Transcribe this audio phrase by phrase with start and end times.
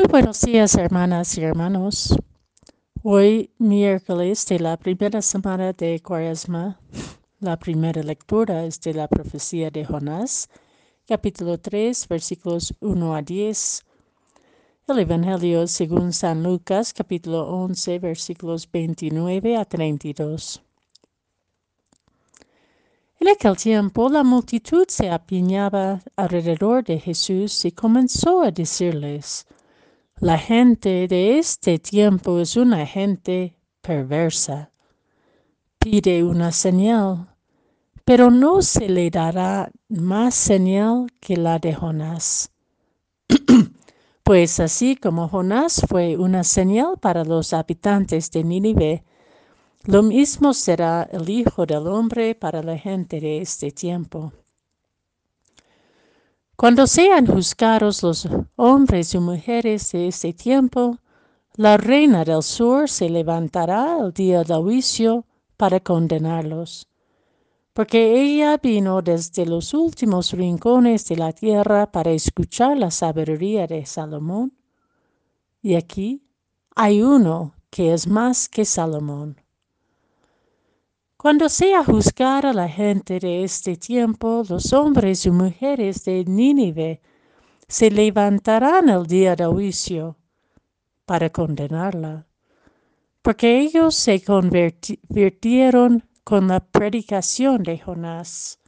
[0.00, 2.16] Muy buenos días, hermanas y hermanos.
[3.02, 6.80] Hoy, miércoles de la primera semana de Cuaresma,
[7.38, 10.48] la primera lectura es de la profecía de Jonás,
[11.06, 13.84] capítulo 3, versículos 1 a 10.
[14.88, 20.62] El Evangelio según San Lucas, capítulo 11, versículos 29 a 32.
[23.18, 29.46] En aquel tiempo la multitud se apiñaba alrededor de Jesús y comenzó a decirles,
[30.20, 34.70] la gente de este tiempo es una gente perversa.
[35.78, 37.34] Pide una señal,
[38.04, 42.52] pero no se le dará más señal que la de Jonás.
[44.22, 49.04] pues así como Jonás fue una señal para los habitantes de Nínive,
[49.84, 54.34] lo mismo será el Hijo del Hombre para la gente de este tiempo.
[56.60, 60.98] Cuando sean juzgados los hombres y mujeres de este tiempo,
[61.54, 65.24] la reina del sur se levantará el día del juicio
[65.56, 66.86] para condenarlos,
[67.72, 73.86] porque ella vino desde los últimos rincones de la tierra para escuchar la sabiduría de
[73.86, 74.52] Salomón.
[75.62, 76.22] Y aquí
[76.76, 79.40] hay uno que es más que Salomón.
[81.20, 87.02] Cuando sea juzgada la gente de este tiempo, los hombres y mujeres de Nínive
[87.68, 90.16] se levantarán el día del juicio
[91.04, 92.26] para condenarla,
[93.20, 98.58] porque ellos se convirtieron con la predicación de Jonás.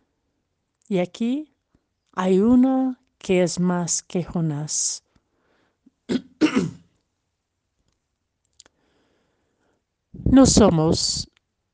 [0.88, 1.54] Y aquí
[2.12, 5.04] hay una que es más que Jonás.
[10.12, 11.31] no somos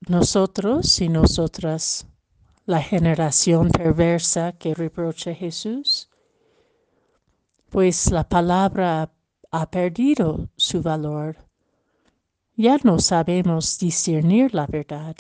[0.09, 2.07] nosotros y nosotras,
[2.67, 6.09] la generación perversa que reprocha a Jesús,
[7.71, 9.13] pues la palabra
[9.51, 11.37] ha perdido su valor.
[12.57, 15.17] Ya no sabemos discernir la verdad.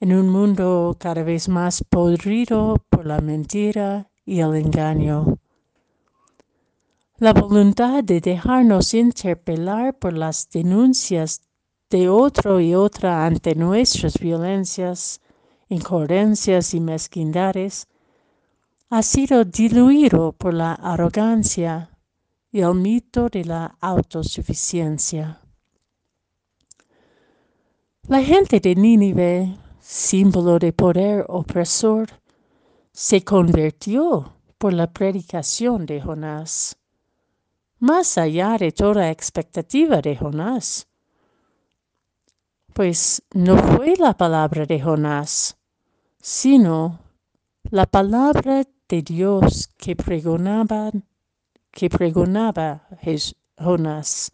[0.00, 5.38] En un mundo cada vez más podrido por la mentira y el engaño.
[7.18, 11.40] La voluntad de dejarnos interpelar por las denuncias
[11.92, 15.20] de otro y otra ante nuestras violencias,
[15.68, 17.86] incoherencias y mezquindades,
[18.88, 21.90] ha sido diluido por la arrogancia
[22.50, 25.38] y el mito de la autosuficiencia.
[28.08, 32.08] La gente de Nínive, símbolo de poder opresor,
[32.90, 36.74] se convirtió por la predicación de Jonás,
[37.80, 40.86] más allá de toda expectativa de Jonás
[42.72, 45.56] pues no fue la palabra de Jonás,
[46.20, 47.00] sino
[47.70, 50.90] la palabra de Dios que pregonaba,
[51.70, 52.88] que pregonaba
[53.58, 54.32] Jonás,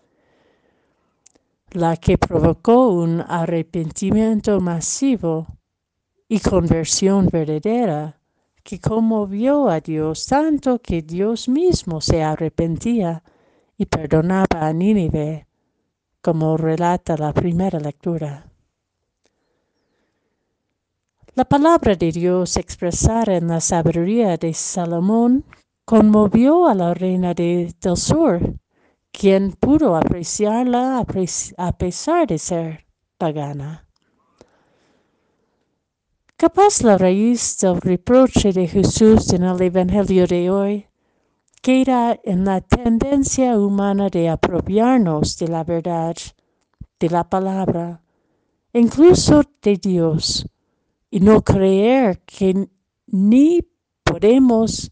[1.72, 5.46] la que provocó un arrepentimiento masivo
[6.28, 8.18] y conversión verdadera
[8.62, 13.22] que conmovió a Dios tanto que Dios mismo se arrepentía
[13.76, 15.47] y perdonaba a Nínive
[16.28, 18.44] como relata la primera lectura.
[21.34, 25.46] La palabra de Dios expresada en la sabiduría de Salomón
[25.86, 28.40] conmovió a la reina del sur,
[29.10, 32.84] quien pudo apreciarla a pesar de ser
[33.16, 33.86] pagana.
[36.36, 40.87] Capaz la raíz del reproche de Jesús en el Evangelio de hoy
[41.60, 46.16] queda en la tendencia humana de apropiarnos de la verdad,
[47.00, 48.02] de la palabra,
[48.72, 50.46] incluso de Dios,
[51.10, 52.68] y no creer que
[53.06, 53.60] ni
[54.04, 54.90] podemos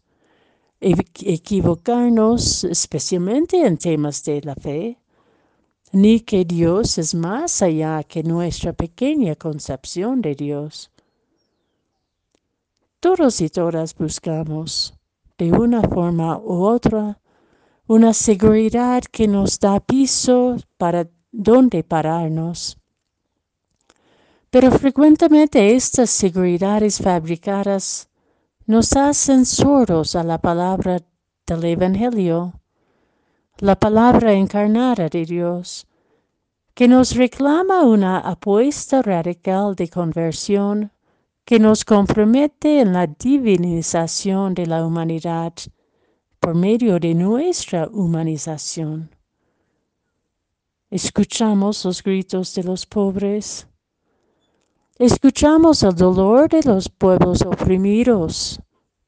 [0.79, 4.97] equivocarnos, especialmente en temas de la fe,
[5.91, 10.91] ni que Dios es más allá que nuestra pequeña concepción de Dios.
[12.99, 14.96] Todos y todas buscamos
[15.37, 17.19] de una forma u otra,
[17.87, 22.77] una seguridad que nos da piso para donde pararnos.
[24.49, 28.09] Pero frecuentemente estas seguridades fabricadas
[28.65, 31.01] nos hacen sordos a la palabra
[31.45, 32.53] del Evangelio,
[33.59, 35.87] la palabra encarnada de Dios,
[36.73, 40.91] que nos reclama una apuesta radical de conversión
[41.47, 45.53] que nos compromete en la divinización de la humanidad
[46.41, 49.09] por medio de nuestra humanización.
[50.89, 53.65] Escuchamos los gritos de los pobres.
[54.99, 58.59] Escuchamos el dolor de los pueblos oprimidos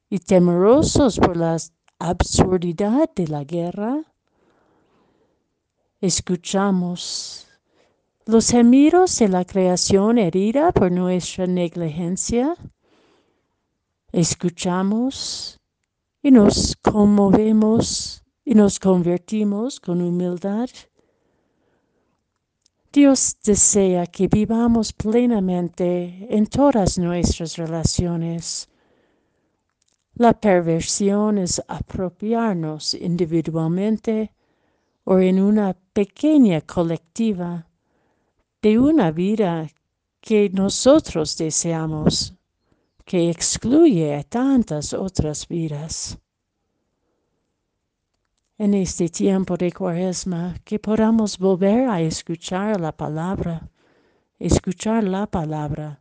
[0.08, 1.58] y temerosos por la
[1.98, 4.02] absurdidad de la guerra.
[6.00, 7.49] Escuchamos
[8.26, 12.54] los gemidos de la creación herida por nuestra negligencia.
[14.12, 15.58] Escuchamos
[16.22, 20.68] y nos conmovemos y nos convertimos con humildad.
[22.92, 28.68] Dios desea que vivamos plenamente en todas nuestras relaciones.
[30.14, 34.34] La perversión es apropiarnos individualmente
[35.04, 37.69] o en una pequeña colectiva
[38.62, 39.68] de una vida
[40.20, 42.34] que nosotros deseamos,
[43.04, 46.18] que excluye a tantas otras vidas.
[48.58, 53.66] En este tiempo de cuaresma, que podamos volver a escuchar la palabra,
[54.38, 55.98] escuchar la palabra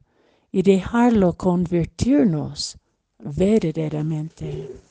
[0.51, 2.77] y dejarlo convertirnos
[3.19, 4.88] verdaderamente.